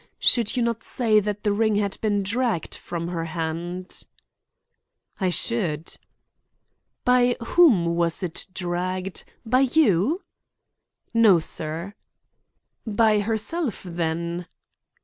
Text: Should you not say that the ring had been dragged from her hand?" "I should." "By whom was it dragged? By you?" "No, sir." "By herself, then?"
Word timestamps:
Should 0.17 0.57
you 0.57 0.63
not 0.63 0.83
say 0.83 1.19
that 1.19 1.43
the 1.43 1.51
ring 1.53 1.75
had 1.75 1.99
been 2.01 2.23
dragged 2.23 2.73
from 2.73 3.09
her 3.09 3.25
hand?" 3.25 4.07
"I 5.19 5.29
should." 5.29 5.95
"By 7.05 7.35
whom 7.49 7.85
was 7.95 8.23
it 8.23 8.47
dragged? 8.51 9.25
By 9.45 9.59
you?" 9.59 10.23
"No, 11.13 11.37
sir." 11.39 11.93
"By 12.83 13.19
herself, 13.19 13.83
then?" 13.83 14.47